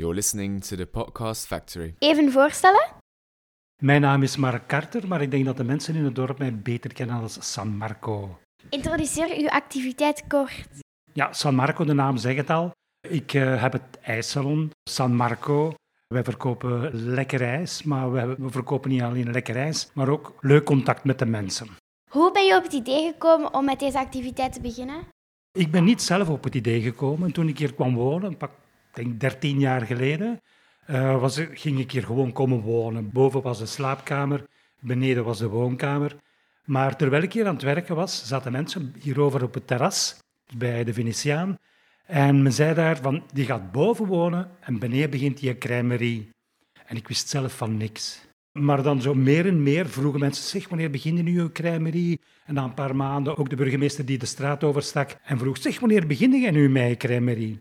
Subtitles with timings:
[0.00, 1.94] You're listening to the Podcast Factory.
[1.98, 2.88] Even voorstellen?
[3.82, 6.56] Mijn naam is Mark Carter, maar ik denk dat de mensen in het dorp mij
[6.56, 8.38] beter kennen als San Marco.
[8.68, 10.68] Introduceer uw activiteit kort.
[11.12, 12.70] Ja, San Marco, de naam zegt het al.
[13.08, 15.74] Ik eh, heb het ijssalon San Marco.
[16.06, 20.64] Wij verkopen lekker ijs, maar we, we verkopen niet alleen lekker ijs, maar ook leuk
[20.64, 21.68] contact met de mensen.
[22.10, 25.06] Hoe ben je op het idee gekomen om met deze activiteit te beginnen?
[25.58, 27.32] Ik ben niet zelf op het idee gekomen.
[27.32, 28.56] Toen ik hier kwam wonen, pak, ik
[28.92, 30.40] denk 13 jaar geleden,
[30.86, 33.10] eh, was, ging ik hier gewoon komen wonen.
[33.12, 34.46] Boven was de slaapkamer,
[34.80, 36.16] beneden was de woonkamer.
[36.64, 40.18] Maar terwijl ik hier aan het werken was, zaten mensen hierover op het terras
[40.56, 41.58] bij de Venetiaan.
[42.06, 46.30] En men zei daar van, die gaat boven wonen en beneden begint die crèmerie.
[46.86, 48.28] En ik wist zelf van niks.
[48.52, 52.20] Maar dan zo meer en meer vroegen mensen zich, wanneer begint nu een crèmerie?
[52.46, 55.80] En na een paar maanden ook de burgemeester die de straat overstak en vroeg, zeg,
[55.80, 57.58] wanneer begin jij nu een crèmerie?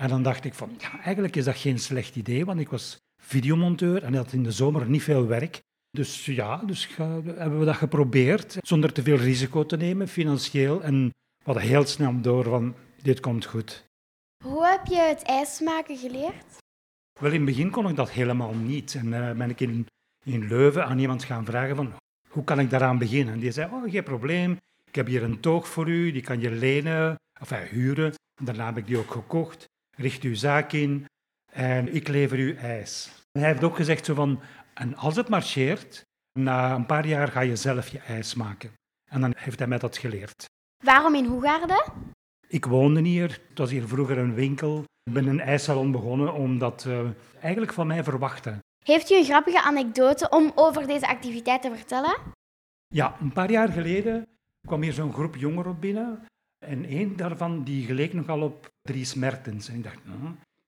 [0.00, 2.96] En dan dacht ik van, ja, eigenlijk is dat geen slecht idee, want ik was
[3.22, 5.60] videomonteur en had in de zomer niet veel werk.
[5.90, 10.82] Dus ja, dus hebben we dat geprobeerd, zonder te veel risico te nemen, financieel.
[10.82, 13.84] En we hadden heel snel door van, dit komt goed.
[14.44, 16.56] Hoe heb je het ijs maken geleerd?
[17.20, 18.94] Wel, in het begin kon ik dat helemaal niet.
[18.94, 19.86] En uh, ben ik in,
[20.24, 21.92] in Leuven aan iemand gaan vragen van,
[22.28, 23.34] hoe kan ik daaraan beginnen?
[23.34, 26.40] En die zei, oh, geen probleem, ik heb hier een toog voor u, die kan
[26.40, 28.12] je lenen, of huren.
[28.38, 29.68] En daarna heb ik die ook gekocht.
[30.00, 31.04] Richt uw zaak in
[31.52, 33.10] en ik lever u ijs.
[33.32, 34.40] En hij heeft ook gezegd zo van,
[34.74, 36.02] en als het marcheert,
[36.38, 38.72] na een paar jaar ga je zelf je ijs maken.
[39.10, 40.44] En dan heeft hij mij dat geleerd.
[40.84, 41.84] Waarom in Hoegaarden?
[42.48, 44.84] Ik woonde hier, het was hier vroeger een winkel.
[45.02, 47.00] Ik ben een ijssalon begonnen omdat uh,
[47.40, 48.58] eigenlijk van mij verwachten.
[48.84, 52.16] Heeft u een grappige anekdote om over deze activiteit te vertellen?
[52.86, 54.26] Ja, een paar jaar geleden
[54.66, 56.26] kwam hier zo'n groep jongeren binnen.
[56.66, 59.68] En één daarvan die geleek nogal op Dries Mertens.
[59.68, 59.98] En ik dacht,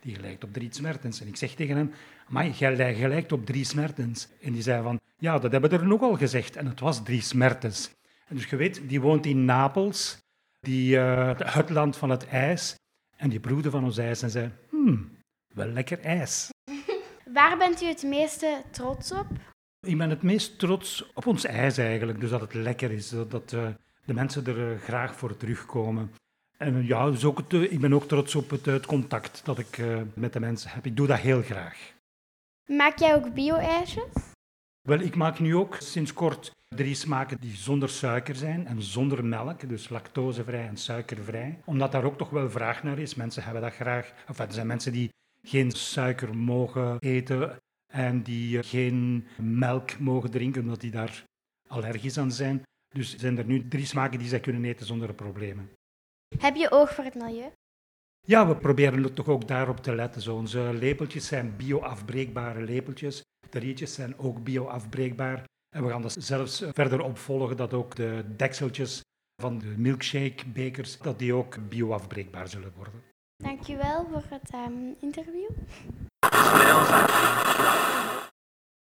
[0.00, 1.20] die gelijkt op Dries Mertens.
[1.20, 1.92] En ik zeg tegen hem,
[2.28, 4.28] maar jij gelijkt op Dries Mertens.
[4.40, 6.56] En die zei van, ja, dat hebben we er nogal gezegd.
[6.56, 7.90] En het was Dries Mertens.
[8.28, 10.18] En dus je weet, die woont in Napels,
[10.60, 12.74] die, uh, het land van het ijs.
[13.16, 15.10] En die proefde van ons ijs en zei, hmm,
[15.54, 16.48] wel lekker ijs.
[17.34, 19.26] Waar bent u het meeste trots op?
[19.86, 22.20] Ik ben het meest trots op ons ijs eigenlijk.
[22.20, 23.68] Dus dat het lekker is, dat uh,
[24.04, 26.12] de mensen er uh, graag voor terugkomen.
[26.56, 29.82] En ja, dus ook het, ik ben ook trots op het, het contact dat ik
[30.14, 30.86] met de mensen heb.
[30.86, 31.92] Ik doe dat heel graag.
[32.66, 34.32] Maak jij ook bio-ijsjes?
[34.80, 39.24] Wel, ik maak nu ook sinds kort drie smaken die zonder suiker zijn en zonder
[39.24, 41.58] melk, dus lactosevrij en suikervrij.
[41.64, 43.14] Omdat daar ook toch wel vraag naar is.
[43.14, 44.12] Mensen hebben dat graag.
[44.28, 45.12] Of er zijn mensen die
[45.42, 47.56] geen suiker mogen eten
[47.92, 51.24] en die geen melk mogen drinken omdat die daar
[51.68, 52.62] allergisch aan zijn.
[52.94, 55.70] Dus zijn er nu drie smaken die zij kunnen eten zonder problemen.
[56.38, 57.50] Heb je oog voor het milieu?
[58.26, 60.22] Ja, we proberen toch ook daarop te letten.
[60.22, 63.22] Zo, onze lepeltjes zijn bio-afbreekbare lepeltjes.
[63.50, 65.44] De rietjes zijn ook bio-afbreekbaar.
[65.76, 69.00] En we gaan dat zelfs verder opvolgen dat ook de dekseltjes
[69.42, 73.02] van de milkshake bekers, dat die ook bio-afbreekbaar zullen worden.
[73.36, 75.50] Dankjewel voor het um, interview.